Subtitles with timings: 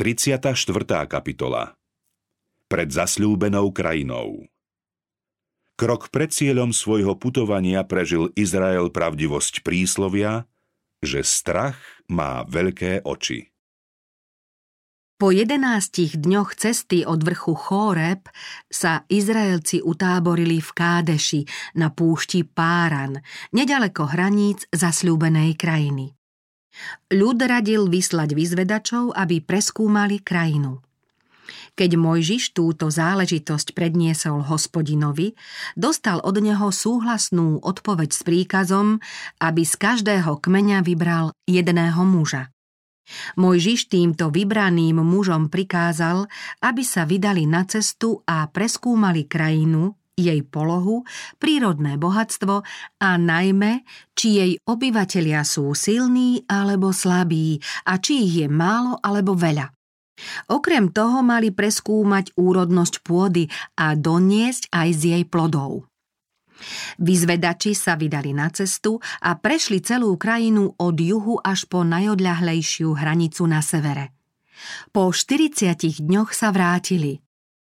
[0.00, 0.56] 34.
[1.12, 1.76] kapitola
[2.72, 4.48] Pred zasľúbenou krajinou
[5.76, 10.48] Krok pred cieľom svojho putovania prežil Izrael pravdivosť príslovia,
[11.04, 11.76] že strach
[12.08, 13.52] má veľké oči.
[15.20, 18.24] Po jedenástich dňoch cesty od vrchu Chóreb
[18.72, 21.44] sa Izraelci utáborili v Kádeši
[21.76, 23.20] na púšti Páran,
[23.52, 26.16] nedaleko hraníc zasľúbenej krajiny.
[27.10, 30.80] Ľud radil vyslať vyzvedačov, aby preskúmali krajinu.
[31.74, 35.34] Keď Mojžiš túto záležitosť predniesol hospodinovi,
[35.74, 39.02] dostal od neho súhlasnú odpoveď s príkazom,
[39.42, 42.54] aby z každého kmeňa vybral jedného muža.
[43.34, 46.30] Mojžiš týmto vybraným mužom prikázal,
[46.62, 51.02] aby sa vydali na cestu a preskúmali krajinu, jej polohu,
[51.40, 52.62] prírodné bohatstvo
[53.00, 59.32] a najmä, či jej obyvatelia sú silní alebo slabí a či ich je málo alebo
[59.32, 59.72] veľa.
[60.52, 63.48] Okrem toho mali preskúmať úrodnosť pôdy
[63.80, 65.88] a doniesť aj z jej plodov.
[67.00, 73.48] Vyzvedači sa vydali na cestu a prešli celú krajinu od juhu až po najodľahlejšiu hranicu
[73.48, 74.12] na severe.
[74.92, 77.24] Po 40 dňoch sa vrátili.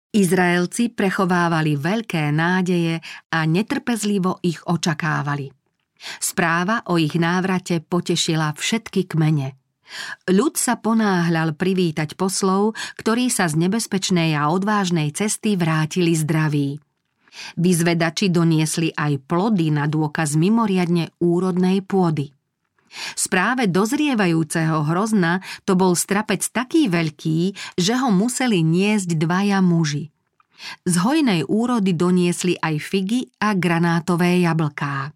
[0.09, 2.97] Izraelci prechovávali veľké nádeje
[3.29, 5.53] a netrpezlivo ich očakávali.
[6.17, 9.59] Správa o ich návrate potešila všetky kmene.
[10.29, 16.77] Ľud sa ponáhľal privítať poslov, ktorí sa z nebezpečnej a odvážnej cesty vrátili zdraví.
[17.57, 22.33] Vyzvedači doniesli aj plody na dôkaz mimoriadne úrodnej pôdy.
[23.13, 30.09] Správe dozrievajúceho hrozna to bol strapec taký veľký, že ho museli niesť dvaja muži.
[30.83, 35.15] Z hojnej úrody doniesli aj figy a granátové jablká.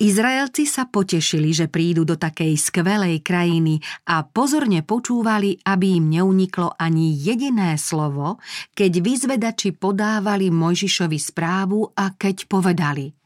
[0.00, 6.72] Izraelci sa potešili, že prídu do takej skvelej krajiny a pozorne počúvali, aby im neuniklo
[6.80, 8.40] ani jediné slovo,
[8.72, 13.19] keď vyzvedači podávali Mojžišovi správu a keď povedali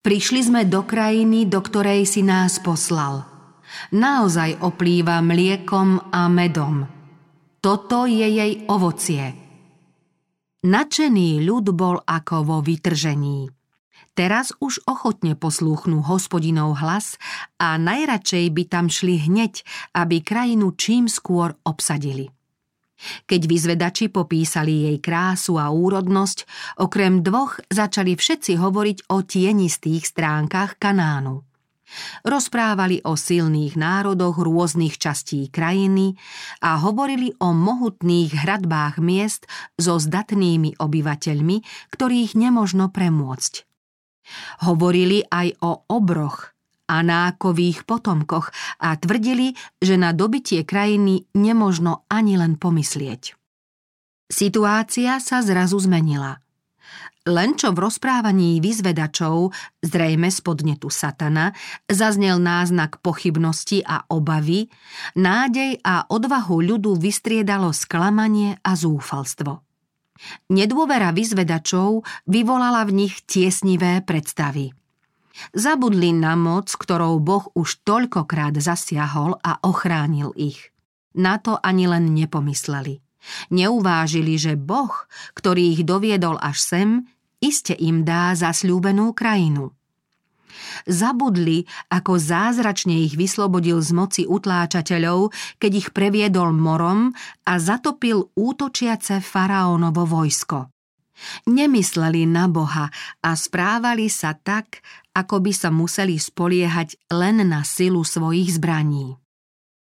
[0.00, 3.20] Prišli sme do krajiny, do ktorej si nás poslal.
[3.92, 6.88] Naozaj oplýva mliekom a medom.
[7.60, 9.36] Toto je jej ovocie.
[10.64, 13.52] Načený ľud bol ako vo vytržení.
[14.16, 17.20] Teraz už ochotne poslúchnú hospodinov hlas
[17.60, 19.60] a najradšej by tam šli hneď,
[19.92, 22.32] aby krajinu čím skôr obsadili.
[23.24, 26.44] Keď vyzvedači popísali jej krásu a úrodnosť,
[26.84, 31.44] okrem dvoch začali všetci hovoriť o tienistých stránkach Kanánu.
[32.22, 36.14] Rozprávali o silných národoch rôznych častí krajiny
[36.62, 41.56] a hovorili o mohutných hradbách miest so zdatnými obyvateľmi,
[41.90, 43.66] ktorých nemožno premôcť.
[44.70, 46.54] Hovorili aj o obroch,
[46.90, 48.50] a nákových potomkoch
[48.82, 53.38] a tvrdili, že na dobitie krajiny nemožno ani len pomyslieť.
[54.26, 56.42] Situácia sa zrazu zmenila.
[57.28, 59.52] Len čo v rozprávaní vyzvedačov,
[59.84, 61.52] zrejme z podnetu satana,
[61.84, 64.72] zaznel náznak pochybnosti a obavy,
[65.20, 69.60] nádej a odvahu ľudu vystriedalo sklamanie a zúfalstvo.
[70.48, 74.72] Nedôvera vyzvedačov vyvolala v nich tiesnivé predstavy.
[75.56, 80.70] Zabudli na moc, ktorou Boh už toľkokrát zasiahol a ochránil ich.
[81.16, 83.02] Na to ani len nepomysleli.
[83.52, 84.92] Neuvážili, že Boh,
[85.36, 86.88] ktorý ich doviedol až sem,
[87.42, 89.76] iste im dá zasľúbenú krajinu.
[90.88, 97.12] Zabudli, ako zázračne ich vyslobodil z moci utláčateľov, keď ich previedol morom
[97.46, 100.79] a zatopil útočiace faraónovo vojsko.
[101.48, 102.88] Nemysleli na Boha
[103.20, 104.80] a správali sa tak,
[105.12, 109.18] ako by sa museli spoliehať len na silu svojich zbraní.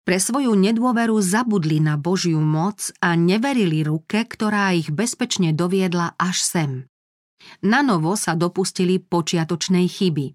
[0.10, 6.42] Pre svoju nedôveru zabudli na Božiu moc a neverili ruke, ktorá ich bezpečne doviedla až
[6.42, 6.72] sem.
[7.62, 10.34] Na novo sa dopustili počiatočnej chyby.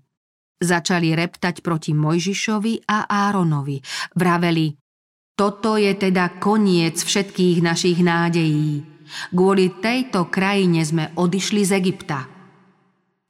[0.63, 3.83] Začali reptať proti Mojžišovi a Áronovi.
[4.15, 4.79] Vraveli,
[5.35, 8.94] toto je teda koniec všetkých našich nádejí.
[9.31, 12.27] Kvôli tejto krajine sme odišli z Egypta.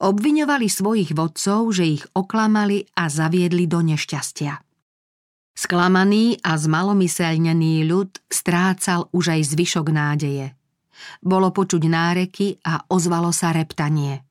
[0.01, 4.61] Obviňovali svojich vodcov, že ich oklamali a zaviedli do nešťastia.
[5.55, 10.51] Sklamaný a zmalomyselnený ľud strácal už aj zvyšok nádeje.
[11.23, 14.27] Bolo počuť náreky a ozvalo sa reptanie.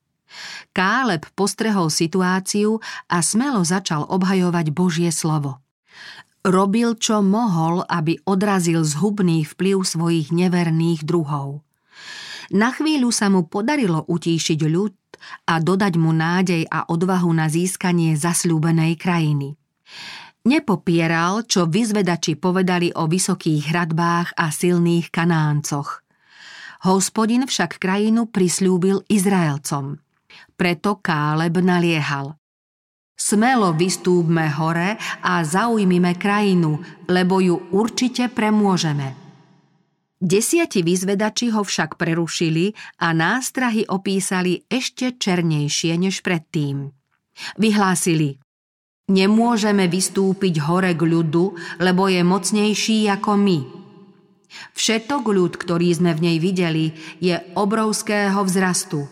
[0.75, 5.63] Káleb postrehol situáciu a smelo začal obhajovať Božie slovo.
[6.43, 11.63] Robil, čo mohol, aby odrazil zhubný vplyv svojich neverných druhov.
[12.51, 14.93] Na chvíľu sa mu podarilo utíšiť ľud
[15.47, 19.55] a dodať mu nádej a odvahu na získanie zasľúbenej krajiny.
[20.43, 26.03] Nepopieral, čo vyzvedači povedali o vysokých hradbách a silných kanáncoch.
[26.83, 30.03] Hospodin však krajinu prislúbil Izraelcom.
[30.59, 32.35] Preto Káleb naliehal.
[33.13, 39.15] Smelo vystúpme hore a zaujmime krajinu, lebo ju určite premôžeme.
[40.23, 42.71] Desiati vyzvedači ho však prerušili
[43.03, 46.89] a nástrahy opísali ešte černejšie než predtým.
[47.59, 48.39] Vyhlásili,
[49.03, 53.59] Nemôžeme vystúpiť hore k ľudu, lebo je mocnejší ako my.
[54.71, 59.11] Všetok ľud, ktorý sme v nej videli, je obrovského vzrastu.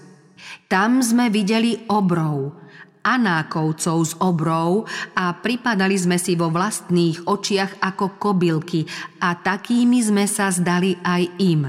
[0.72, 2.56] Tam sme videli obrov,
[3.02, 4.86] anákovcov z obrov
[5.18, 8.86] a pripadali sme si vo vlastných očiach ako kobylky
[9.22, 11.62] a takými sme sa zdali aj im.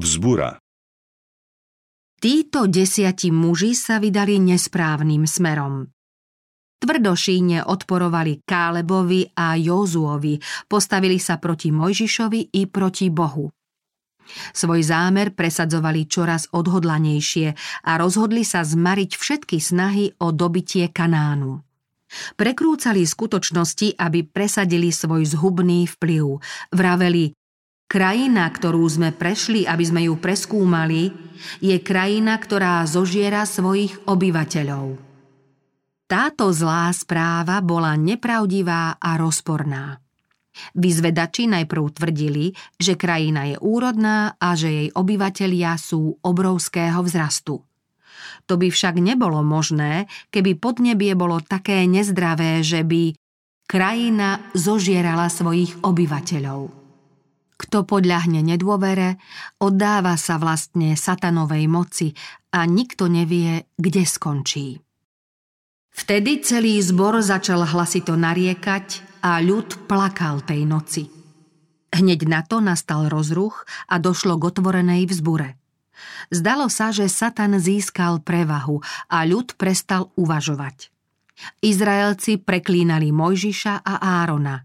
[0.00, 0.56] Vzbura
[2.20, 5.88] Títo desiati muži sa vydali nesprávnym smerom.
[6.80, 13.52] Tvrdošíne odporovali Kálebovi a Jozuovi, postavili sa proti Mojžišovi i proti Bohu.
[14.52, 17.48] Svoj zámer presadzovali čoraz odhodlanejšie
[17.86, 21.62] a rozhodli sa zmariť všetky snahy o dobitie Kanánu.
[22.34, 26.42] Prekrúcali skutočnosti, aby presadili svoj zhubný vplyv.
[26.74, 27.30] Vraveli,
[27.86, 31.14] krajina, ktorú sme prešli, aby sme ju preskúmali,
[31.62, 34.98] je krajina, ktorá zožiera svojich obyvateľov.
[36.10, 39.99] Táto zlá správa bola nepravdivá a rozporná.
[40.76, 47.64] Vyzvedači najprv tvrdili, že krajina je úrodná a že jej obyvatelia sú obrovského vzrastu.
[48.46, 53.14] To by však nebolo možné, keby podnebie bolo také nezdravé, že by
[53.70, 56.60] krajina zožierala svojich obyvateľov.
[57.60, 59.20] Kto podľahne nedôvere,
[59.60, 62.08] oddáva sa vlastne satanovej moci
[62.56, 64.80] a nikto nevie, kde skončí.
[65.92, 71.08] Vtedy celý zbor začal hlasito nariekať a ľud plakal tej noci.
[71.90, 75.58] Hneď na to nastal rozruch a došlo k otvorenej vzbure.
[76.32, 78.80] Zdalo sa, že Satan získal prevahu
[79.10, 80.88] a ľud prestal uvažovať.
[81.60, 84.64] Izraelci preklínali Mojžiša a Árona.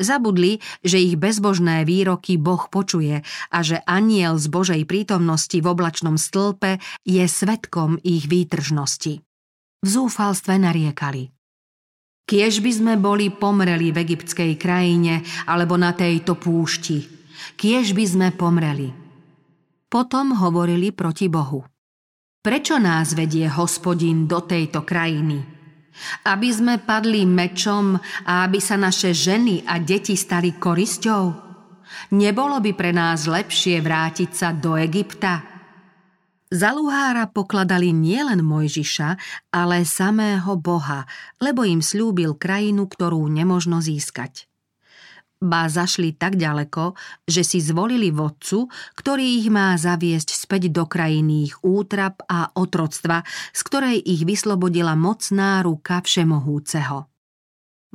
[0.00, 3.20] Zabudli, že ich bezbožné výroky Boh počuje
[3.50, 9.26] a že aniel z Božej prítomnosti v oblačnom stĺpe je svetkom ich výtržnosti
[9.86, 11.35] v zúfalstve nariekali.
[12.26, 17.06] Kiež by sme boli pomreli v egyptskej krajine alebo na tejto púšti,
[17.54, 18.90] kiež by sme pomreli.
[19.86, 21.62] Potom hovorili proti Bohu.
[22.42, 25.38] Prečo nás vedie hospodin do tejto krajiny?
[26.26, 27.94] Aby sme padli mečom
[28.26, 31.24] a aby sa naše ženy a deti stali korisťou?
[32.18, 35.55] Nebolo by pre nás lepšie vrátiť sa do Egypta?
[36.46, 39.18] Za Luhára pokladali nielen Mojžiša,
[39.50, 41.02] ale samého Boha,
[41.42, 44.46] lebo im slúbil krajinu, ktorú nemožno získať.
[45.42, 46.96] Ba zašli tak ďaleko,
[47.26, 53.26] že si zvolili vodcu, ktorý ich má zaviesť späť do krajiny ich útrap a otroctva,
[53.52, 57.10] z ktorej ich vyslobodila mocná ruka Všemohúceho.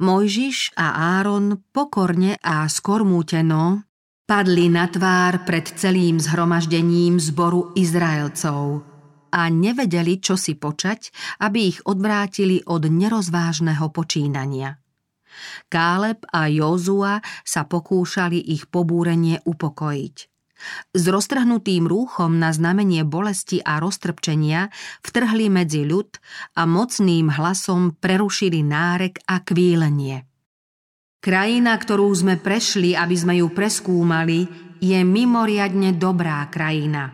[0.02, 3.91] Mojžiš a Áron pokorne a skormúteno
[4.32, 8.80] Padli na tvár pred celým zhromaždením zboru Izraelcov
[9.28, 11.12] a nevedeli, čo si počať,
[11.44, 14.80] aby ich odvrátili od nerozvážneho počínania.
[15.68, 20.16] Káleb a Jozua sa pokúšali ich pobúrenie upokojiť.
[20.96, 24.72] S roztrhnutým rúchom na znamenie bolesti a roztrpčenia
[25.04, 26.08] vtrhli medzi ľud
[26.56, 30.31] a mocným hlasom prerušili nárek a kvílenie.
[31.22, 34.50] Krajina, ktorú sme prešli, aby sme ju preskúmali,
[34.82, 37.14] je mimoriadne dobrá krajina.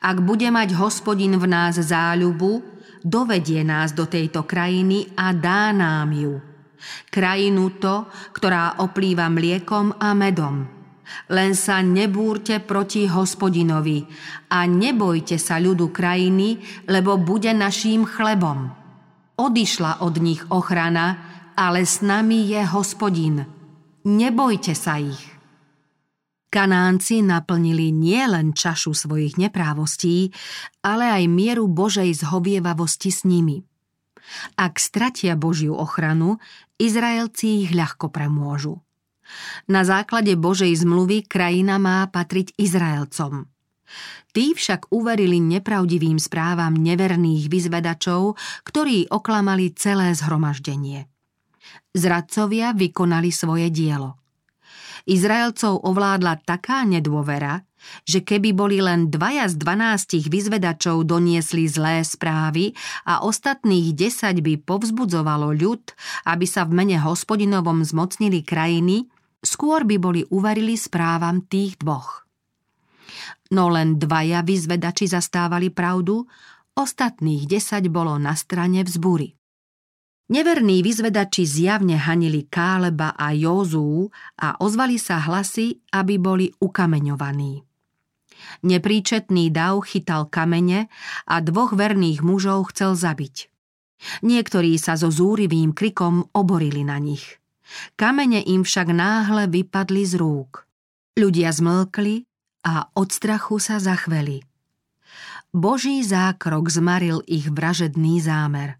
[0.00, 2.64] Ak bude mať hospodin v nás záľubu,
[3.04, 6.40] dovedie nás do tejto krajiny a dá nám ju.
[7.12, 10.64] Krajinu to, ktorá oplýva mliekom a medom.
[11.28, 14.08] Len sa nebúrte proti hospodinovi
[14.48, 16.56] a nebojte sa ľudu krajiny,
[16.88, 18.72] lebo bude naším chlebom.
[19.36, 23.48] Odišla od nich ochrana, ale s nami je hospodin.
[24.04, 25.18] Nebojte sa ich.
[26.52, 30.30] Kanánci naplnili nielen čašu svojich neprávostí,
[30.84, 33.60] ale aj mieru Božej zhovievavosti s nimi.
[34.54, 36.38] Ak stratia Božiu ochranu,
[36.76, 38.78] Izraelci ich ľahko premôžu.
[39.66, 43.50] Na základe Božej zmluvy krajina má patriť Izraelcom.
[44.30, 51.08] Tí však uverili nepravdivým správam neverných vyzvedačov, ktorí oklamali celé zhromaždenie.
[51.96, 54.20] Zradcovia vykonali svoje dielo.
[55.06, 57.62] Izraelcov ovládla taká nedôvera,
[58.02, 62.74] že keby boli len dvaja z dvanástich vyzvedačov doniesli zlé správy
[63.06, 65.94] a ostatných desať by povzbudzovalo ľud,
[66.26, 69.06] aby sa v mene hospodinovom zmocnili krajiny,
[69.46, 72.26] skôr by boli uvarili správam tých dvoch.
[73.54, 76.26] No len dvaja vyzvedači zastávali pravdu,
[76.74, 79.38] ostatných desať bolo na strane vzbúry.
[80.26, 84.10] Neverní vyzvedači zjavne hanili Káleba a Józú
[84.42, 87.62] a ozvali sa hlasy, aby boli ukameňovaní.
[88.66, 90.90] Nepríčetný dav chytal kamene
[91.30, 93.48] a dvoch verných mužov chcel zabiť.
[94.26, 97.38] Niektorí sa so zúrivým krikom oborili na nich.
[97.94, 100.66] Kamene im však náhle vypadli z rúk.
[101.16, 102.26] Ľudia zmlkli
[102.66, 104.42] a od strachu sa zachveli.
[105.54, 108.76] Boží zákrok zmaril ich vražedný zámer.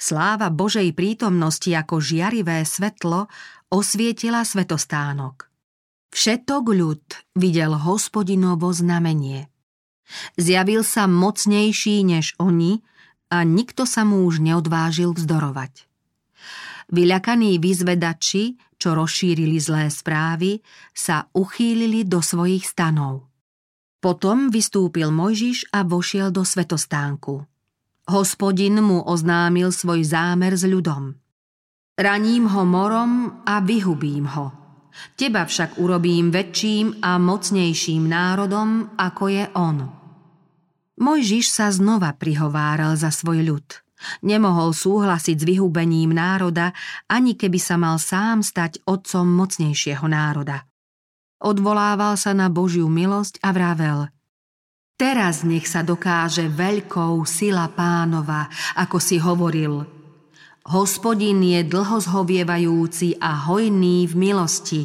[0.00, 3.28] Sláva Božej prítomnosti ako žiarivé svetlo
[3.68, 5.50] osvietila svetostánok.
[6.10, 7.04] Všetok ľud
[7.38, 9.46] videl hospodinovo znamenie.
[10.34, 12.82] Zjavil sa mocnejší než oni
[13.30, 15.86] a nikto sa mu už neodvážil vzdorovať.
[16.90, 20.58] Vyľakaní vyzvedači, čo rozšírili zlé správy,
[20.90, 23.30] sa uchýlili do svojich stanov.
[24.02, 27.46] Potom vystúpil Mojžiš a vošiel do svetostánku.
[28.10, 31.14] Hospodin mu oznámil svoj zámer s ľudom.
[31.94, 34.46] Raním ho morom a vyhubím ho–
[35.16, 39.76] Teba však urobím väčším a mocnejším národom, ako je on.
[41.00, 43.66] Mojžiš sa znova prihováral za svoj ľud.
[44.24, 46.72] Nemohol súhlasiť s vyhubením národa,
[47.08, 50.64] ani keby sa mal sám stať otcom mocnejšieho národa.
[51.40, 54.08] Odvolával sa na Božiu milosť a vravel–
[55.00, 59.80] Teraz nech sa dokáže veľkou sila pánova, ako si hovoril–
[60.70, 64.82] Hospodin je dlho zhovievajúci a hojný v milosti.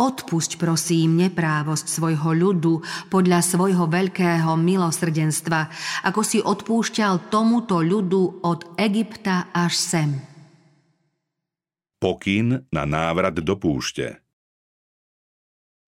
[0.00, 2.80] Odpusť prosím neprávosť svojho ľudu
[3.12, 5.68] podľa svojho veľkého milosrdenstva,
[6.08, 10.10] ako si odpúšťal tomuto ľudu od Egypta až sem.
[12.00, 14.27] Pokyn na návrat do púšte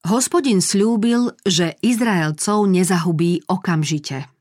[0.00, 4.33] Hospodin slúbil, že Izraelcov nezahubí okamžite.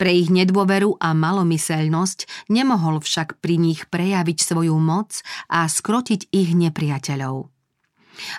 [0.00, 5.20] Pre ich nedôveru a malomyselnosť nemohol však pri nich prejaviť svoju moc
[5.52, 7.36] a skrotiť ich nepriateľov.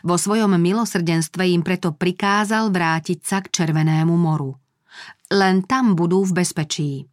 [0.04, 4.58] Vo svojom milosrdenstve im preto prikázal vrátiť sa k Červenému moru.
[5.30, 7.06] Len tam budú v bezpečí.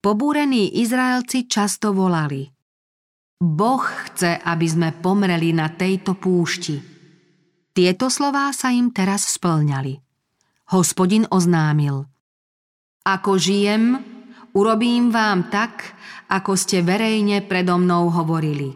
[0.00, 2.48] Pobúrení Izraelci často volali
[3.36, 6.95] Boh chce, aby sme pomreli na tejto púšti.
[7.76, 10.00] Tieto slová sa im teraz splňali.
[10.72, 12.08] Hospodin oznámil–
[13.06, 14.02] ako žijem,
[14.58, 15.94] urobím vám tak,
[16.26, 18.74] ako ste verejne predo mnou hovorili.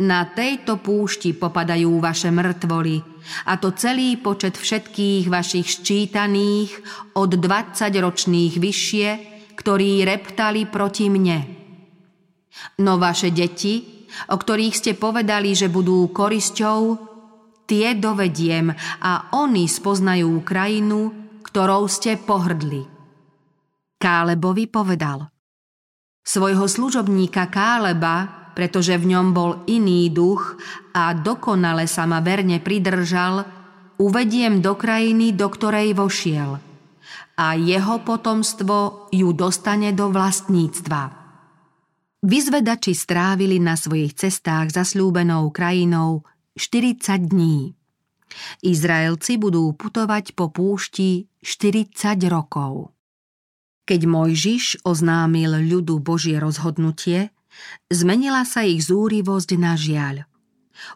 [0.00, 3.04] Na tejto púšti popadajú vaše mŕtvoly,
[3.44, 6.72] a to celý počet všetkých vašich ščítaných
[7.20, 9.08] od 20 ročných vyššie,
[9.60, 11.38] ktorí reptali proti mne.
[12.80, 17.12] No vaše deti, o ktorých ste povedali, že budú korisťou,
[17.64, 21.12] tie dovediem a oni spoznajú krajinu,
[21.44, 22.84] ktorou ste pohrdli.
[24.00, 25.28] Kálebovi povedal
[26.24, 30.56] Svojho služobníka Káleba, pretože v ňom bol iný duch
[30.96, 33.44] a dokonale sa ma verne pridržal,
[34.00, 36.74] uvediem do krajiny, do ktorej vošiel
[37.34, 41.24] a jeho potomstvo ju dostane do vlastníctva.
[42.24, 46.24] Vyzvedači strávili na svojich cestách zasľúbenou krajinou
[46.54, 47.74] 40 dní.
[48.62, 52.94] Izraelci budú putovať po púšti 40 rokov.
[53.90, 57.34] Keď Mojžiš oznámil ľudu Božie rozhodnutie,
[57.90, 60.30] zmenila sa ich zúrivosť na žiaľ.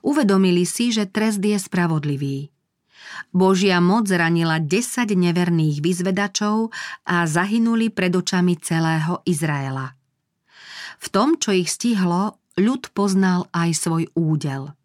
[0.07, 2.55] Uvedomili si, že trest je spravodlivý.
[3.35, 6.71] Božia moc zranila 10 neverných vyzvedačov
[7.03, 9.91] a zahynuli pred očami celého Izraela.
[11.03, 14.78] V tom, čo ich stihlo, ľud poznal aj svoj údel.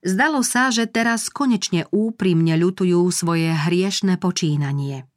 [0.00, 5.04] Zdalo sa, že teraz konečne úprimne ľutujú svoje hriešne počínanie–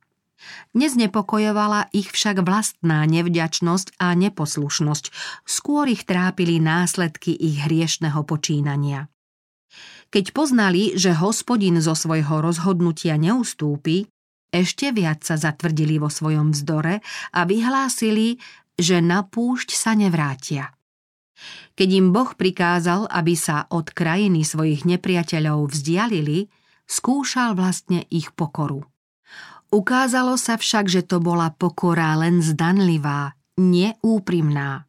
[0.74, 5.06] Neznepokojovala ich však vlastná nevďačnosť a neposlušnosť,
[5.48, 9.08] skôr ich trápili následky ich hriešného počínania.
[10.14, 14.06] Keď poznali, že hospodin zo svojho rozhodnutia neustúpi,
[14.54, 17.02] ešte viac sa zatvrdili vo svojom vzdore
[17.34, 18.38] a vyhlásili,
[18.78, 20.70] že na púšť sa nevrátia.
[21.74, 26.48] Keď im Boh prikázal, aby sa od krajiny svojich nepriateľov vzdialili,
[26.86, 28.86] skúšal vlastne ich pokoru.
[29.74, 34.86] Ukázalo sa však, že to bola pokora len zdanlivá, neúprimná.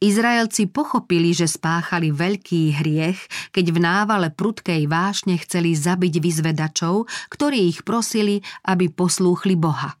[0.00, 3.20] Izraelci pochopili, že spáchali veľký hriech,
[3.52, 9.99] keď v návale prudkej vášne chceli zabiť vyzvedačov, ktorí ich prosili, aby poslúchli Boha.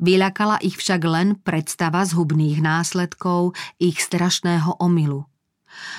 [0.00, 5.24] Vyľakala ich však len predstava zhubných následkov ich strašného omylu.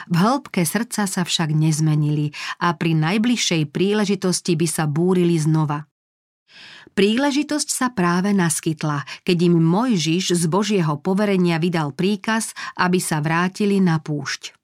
[0.10, 5.86] V hĺbke srdca sa však nezmenili a pri najbližšej príležitosti by sa búrili znova.
[6.98, 13.78] Príležitosť sa práve naskytla, keď im Mojžiš z Božieho poverenia vydal príkaz, aby sa vrátili
[13.78, 14.57] na púšť.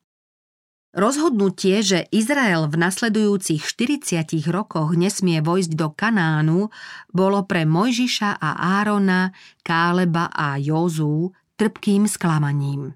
[0.94, 6.70] Rozhodnutie, že Izrael v nasledujúcich 40 rokoch nesmie vojsť do Kanánu,
[7.10, 9.34] bolo pre Mojžiša a Árona,
[9.66, 12.94] Káleba a Jozú trpkým sklamaním.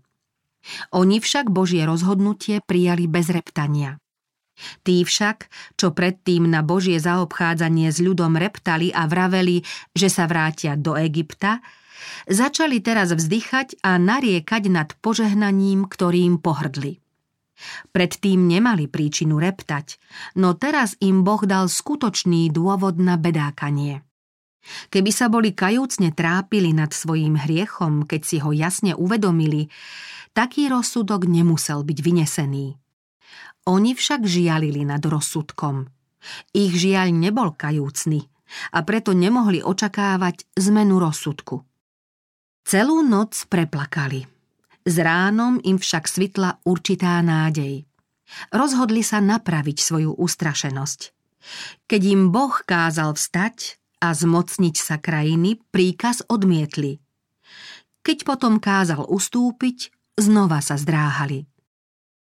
[0.94, 3.98] Oni však Božie rozhodnutie prijali bez reptania.
[4.86, 9.66] Tí však, čo predtým na Božie zaobchádzanie s ľudom reptali a vraveli,
[9.98, 11.66] že sa vrátia do Egypta,
[12.30, 17.01] začali teraz vzdychať a nariekať nad požehnaním, ktorým pohrdli.
[17.92, 19.98] Predtým nemali príčinu reptať,
[20.38, 24.06] no teraz im Boh dal skutočný dôvod na bedákanie.
[24.92, 29.72] Keby sa boli kajúcne trápili nad svojím hriechom, keď si ho jasne uvedomili,
[30.36, 32.76] taký rozsudok nemusel byť vynesený.
[33.68, 35.88] Oni však žialili nad rozsudkom.
[36.56, 38.28] Ich žiaľ nebol kajúcný
[38.72, 41.64] a preto nemohli očakávať zmenu rozsudku.
[42.68, 44.37] Celú noc preplakali.
[44.88, 47.84] Z ránom im však svitla určitá nádej.
[48.56, 51.12] Rozhodli sa napraviť svoju ustrašenosť.
[51.91, 57.03] Keď im Boh kázal vstať a zmocniť sa krajiny, príkaz odmietli.
[58.00, 61.44] Keď potom kázal ustúpiť, znova sa zdráhali.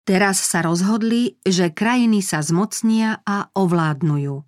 [0.08, 4.40] Teraz sa rozhodli, že krajiny sa zmocnia a ovládnujú.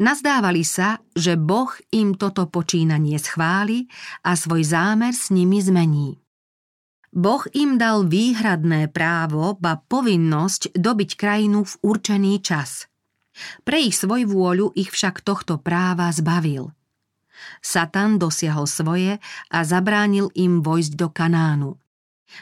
[0.00, 3.88] Nazdávali sa, že Boh im toto počínanie schváli
[4.24, 6.16] a svoj zámer s nimi zmení.
[7.12, 12.88] Boh im dal výhradné právo, ba povinnosť dobiť krajinu v určený čas.
[13.64, 16.72] Pre ich svoj vôľu ich však tohto práva zbavil.
[17.60, 19.20] Satan dosiahol svoje
[19.52, 21.70] a zabránil im vojsť do Kanánu.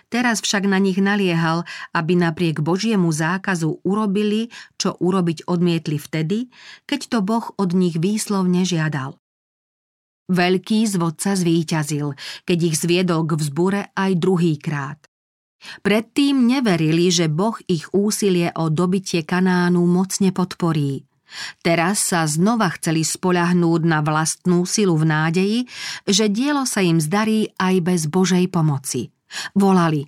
[0.06, 6.46] Teraz však na nich naliehal, aby napriek Božiemu zákazu urobili, čo urobiť odmietli vtedy,
[6.86, 9.19] keď to Boh od nich výslovne žiadal.
[10.30, 12.14] Veľký zvodca zvíťazil,
[12.46, 14.98] keď ich zviedol k vzbure aj druhýkrát.
[15.84, 21.04] Predtým neverili, že Boh ich úsilie o dobitie Kanánu mocne podporí.
[21.62, 25.58] Teraz sa znova chceli spoľahnúť na vlastnú silu v nádeji,
[26.08, 29.10] že dielo sa im zdarí aj bez Božej pomoci–
[29.54, 30.06] Volali.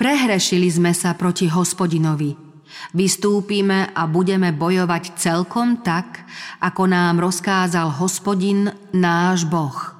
[0.00, 2.49] Prehrešili sme sa proti hospodinovi.
[2.92, 6.26] Vystúpime a budeme bojovať celkom tak,
[6.62, 9.94] ako nám rozkázal hospodin náš Boh.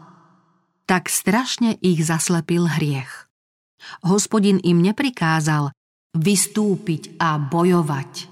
[0.86, 3.30] Tak strašne ich zaslepil hriech.
[4.02, 5.70] Hospodin im neprikázal
[6.14, 8.26] vystúpiť a bojovať.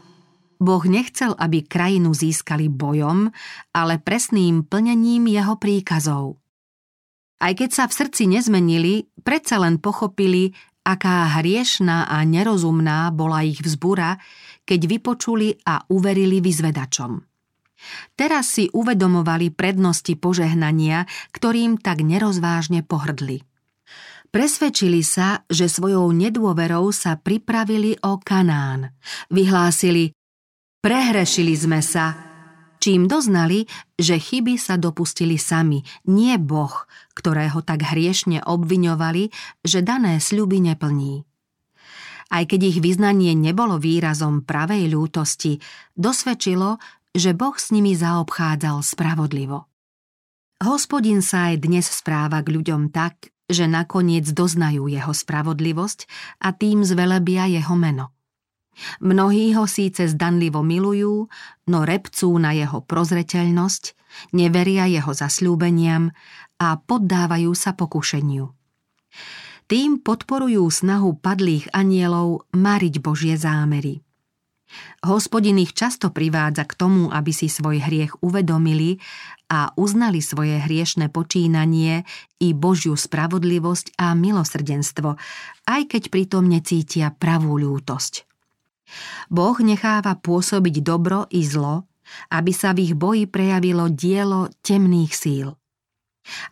[0.58, 3.30] Boh nechcel, aby krajinu získali bojom,
[3.70, 6.42] ale presným plnením jeho príkazov.
[7.38, 13.60] Aj keď sa v srdci nezmenili, predsa len pochopili, aká hriešná a nerozumná bola ich
[13.60, 14.16] vzbura,
[14.64, 17.20] keď vypočuli a uverili vyzvedačom.
[18.16, 23.44] Teraz si uvedomovali prednosti požehnania, ktorým tak nerozvážne pohrdli.
[24.28, 28.92] Presvedčili sa, že svojou nedôverou sa pripravili o Kanán.
[29.32, 30.12] Vyhlásili,
[30.84, 32.27] prehrešili sme sa,
[32.88, 33.68] čím doznali,
[34.00, 36.72] že chyby sa dopustili sami, nie Boh,
[37.12, 39.28] ktorého tak hriešne obviňovali,
[39.60, 41.28] že dané sľuby neplní.
[42.32, 45.60] Aj keď ich vyznanie nebolo výrazom pravej ľútosti,
[46.00, 46.80] dosvedčilo,
[47.12, 49.68] že Boh s nimi zaobchádzal spravodlivo.
[50.64, 56.08] Hospodin sa aj dnes správa k ľuďom tak, že nakoniec doznajú jeho spravodlivosť
[56.40, 58.16] a tým zvelebia jeho meno.
[59.02, 61.26] Mnohí ho síce zdanlivo milujú,
[61.66, 63.98] no repcú na jeho prozreteľnosť,
[64.32, 66.14] neveria jeho zasľúbeniam
[66.58, 68.50] a poddávajú sa pokušeniu.
[69.68, 74.00] Tým podporujú snahu padlých anielov mariť Božie zámery.
[75.00, 79.00] Hospodin ich často privádza k tomu, aby si svoj hriech uvedomili
[79.48, 82.04] a uznali svoje hriešne počínanie
[82.36, 85.16] i Božiu spravodlivosť a milosrdenstvo,
[85.64, 88.27] aj keď pritom necítia pravú ľútosť.
[89.28, 91.88] Boh necháva pôsobiť dobro i zlo,
[92.32, 95.48] aby sa v ich boji prejavilo dielo temných síl.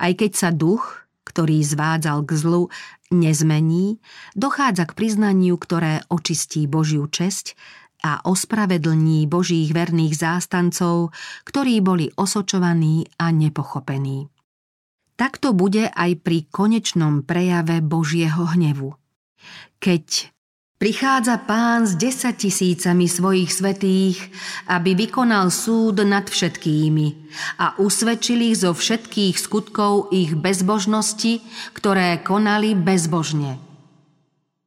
[0.00, 2.62] Aj keď sa duch, ktorý zvádzal k zlu,
[3.12, 4.00] nezmení,
[4.34, 7.54] dochádza k priznaniu, ktoré očistí Božiu česť
[8.04, 11.16] a ospravedlní Božích verných zástancov,
[11.48, 14.28] ktorí boli osočovaní a nepochopení.
[15.16, 18.92] Takto bude aj pri konečnom prejave Božieho hnevu.
[19.80, 20.35] Keď
[20.76, 24.20] prichádza pán s desať tisícami svojich svetých,
[24.68, 27.06] aby vykonal súd nad všetkými
[27.60, 31.40] a usvedčil ich zo všetkých skutkov ich bezbožnosti,
[31.72, 33.56] ktoré konali bezbožne.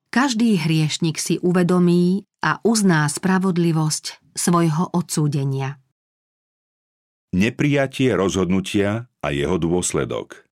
[0.10, 5.78] Každý hriešnik si uvedomí a uzná spravodlivosť svojho odsúdenia.
[7.30, 10.49] Neprijatie rozhodnutia a jeho dôsledok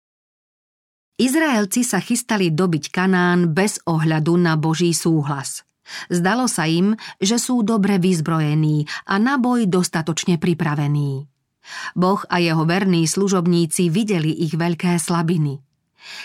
[1.20, 5.68] Izraelci sa chystali dobiť Kanán bez ohľadu na Boží súhlas.
[6.08, 11.28] Zdalo sa im, že sú dobre vyzbrojení a na boj dostatočne pripravení.
[11.94, 15.60] Boh a jeho verní služobníci videli ich veľké slabiny–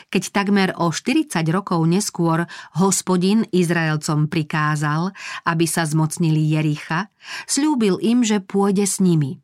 [0.09, 2.49] keď takmer o 40 rokov neskôr
[2.81, 5.13] hospodin Izraelcom prikázal,
[5.45, 7.13] aby sa zmocnili Jericha,
[7.45, 9.41] slúbil im, že pôjde s nimi.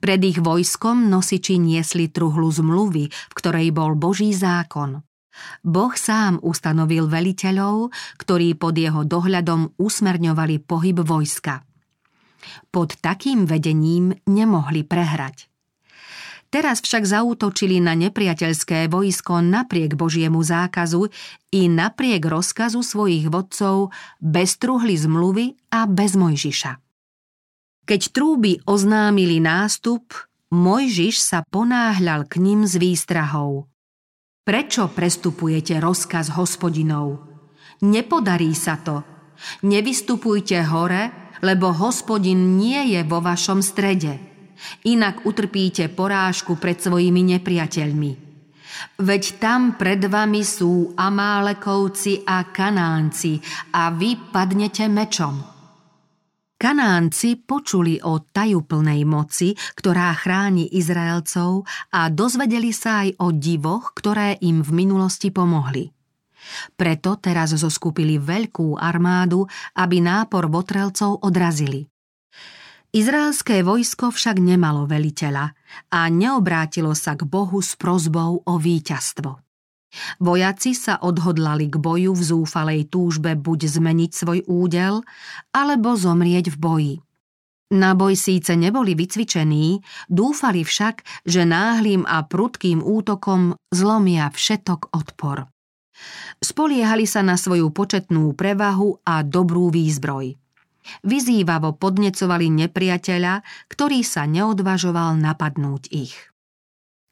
[0.00, 5.00] Pred ich vojskom nosiči niesli truhlu zmluvy, v ktorej bol Boží zákon.
[5.64, 7.88] Boh sám ustanovil veliteľov,
[8.20, 11.64] ktorí pod jeho dohľadom usmerňovali pohyb vojska.
[12.68, 15.48] Pod takým vedením nemohli prehrať.
[16.52, 21.08] Teraz však zaútočili na nepriateľské vojsko napriek Božiemu zákazu
[21.48, 23.88] i napriek rozkazu svojich vodcov
[24.20, 26.91] bez truhly zmluvy a bez Mojžiša.
[27.82, 30.14] Keď trúby oznámili nástup,
[30.52, 33.66] Mojžiš sa ponáhľal k ním s výstrahou.
[34.42, 37.24] Prečo prestupujete rozkaz hospodinov?
[37.82, 39.00] Nepodarí sa to.
[39.64, 44.32] Nevystupujte hore, lebo hospodin nie je vo vašom strede
[44.86, 48.12] inak utrpíte porážku pred svojimi nepriateľmi.
[48.98, 53.38] Veď tam pred vami sú Amálekovci a Kanánci
[53.76, 55.51] a vy padnete mečom.
[56.62, 64.38] Kanánci počuli o tajúplnej moci, ktorá chráni Izraelcov a dozvedeli sa aj o divoch, ktoré
[64.46, 65.90] im v minulosti pomohli.
[66.78, 69.42] Preto teraz zoskupili veľkú armádu,
[69.74, 71.82] aby nápor votrelcov odrazili.
[72.94, 75.50] Izraelské vojsko však nemalo veliteľa
[75.90, 79.51] a neobrátilo sa k Bohu s prozbou o víťazstvo.
[80.20, 85.04] Vojaci sa odhodlali k boju v zúfalej túžbe buď zmeniť svoj údel,
[85.52, 86.94] alebo zomrieť v boji.
[87.72, 89.80] Na boj síce neboli vycvičení,
[90.12, 95.48] dúfali však, že náhlým a prudkým útokom zlomia všetok odpor.
[96.42, 100.36] Spoliehali sa na svoju početnú prevahu a dobrú výzbroj–
[101.06, 106.31] Vyzývavo podnecovali nepriateľa, ktorý sa neodvažoval napadnúť ich.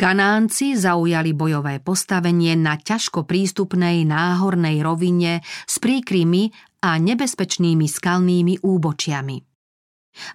[0.01, 6.49] Kanánci zaujali bojové postavenie na ťažko prístupnej náhornej rovine s príkrymi
[6.81, 9.37] a nebezpečnými skalnými úbočiami.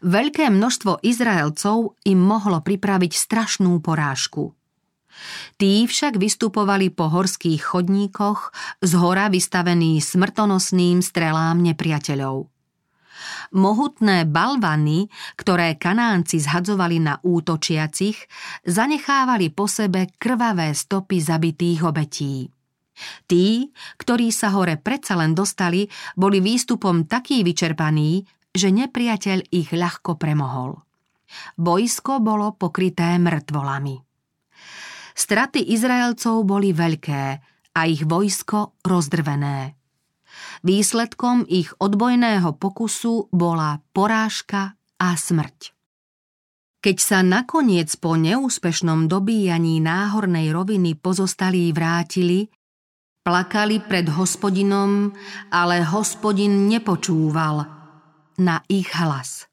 [0.06, 4.54] Veľké množstvo Izraelcov im mohlo pripraviť strašnú porážku.
[5.58, 8.54] Tí však vystupovali po horských chodníkoch,
[8.86, 12.55] z hora vystavení smrtonosným strelám nepriateľov.
[13.56, 15.08] Mohutné balvany,
[15.40, 18.18] ktoré kanánci zhadzovali na útočiacich,
[18.66, 22.50] zanechávali po sebe krvavé stopy zabitých obetí.
[23.28, 28.24] Tí, ktorí sa hore predsa len dostali, boli výstupom taký vyčerpaní,
[28.56, 30.80] že nepriateľ ich ľahko premohol.
[31.60, 34.00] Bojsko bolo pokryté mŕtvolami.
[35.16, 37.24] Straty Izraelcov boli veľké
[37.76, 39.76] a ich vojsko rozdrvené.
[40.66, 45.78] Výsledkom ich odbojného pokusu bola porážka a smrť.
[46.82, 52.50] Keď sa nakoniec po neúspešnom dobíjaní náhornej roviny pozostalí vrátili,
[53.22, 55.14] plakali pred hospodinom,
[55.54, 57.66] ale hospodin nepočúval
[58.42, 59.46] na ich hlas.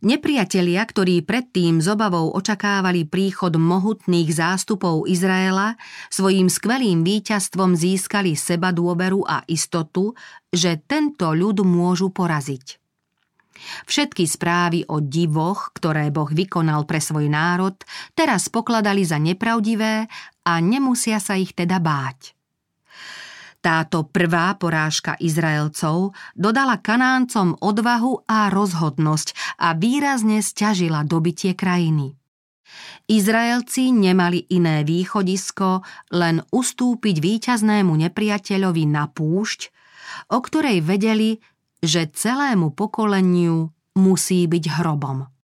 [0.00, 5.76] Nepriatelia, ktorí predtým z obavou očakávali príchod mohutných zástupov Izraela,
[6.08, 10.16] svojím skvelým víťazstvom získali seba dôveru a istotu,
[10.48, 12.80] že tento ľud môžu poraziť.
[13.84, 17.76] Všetky správy o divoch, ktoré Boh vykonal pre svoj národ,
[18.16, 20.08] teraz pokladali za nepravdivé
[20.48, 22.39] a nemusia sa ich teda báť.
[23.60, 32.16] Táto prvá porážka Izraelcov dodala Kanáncom odvahu a rozhodnosť a výrazne stiažila dobitie krajiny.
[33.10, 35.84] Izraelci nemali iné východisko,
[36.16, 39.60] len ustúpiť víťaznému nepriateľovi na púšť,
[40.32, 41.36] o ktorej vedeli,
[41.84, 43.68] že celému pokoleniu
[43.98, 45.39] musí byť hrobom.